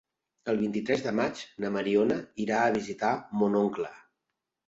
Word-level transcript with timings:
El 0.53 0.59
vint-i-tres 0.61 1.03
de 1.07 1.11
maig 1.19 1.43
na 1.65 1.69
Mariona 1.75 2.17
irà 2.45 2.61
a 2.69 2.73
visitar 2.79 3.11
mon 3.43 3.59
oncle. 3.63 3.93